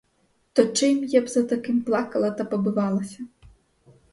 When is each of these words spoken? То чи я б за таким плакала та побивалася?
То 0.53 0.63
чи 0.77 0.91
я 0.93 1.21
б 1.21 1.27
за 1.27 1.43
таким 1.43 1.81
плакала 1.81 2.31
та 2.31 2.43
побивалася? 2.45 3.23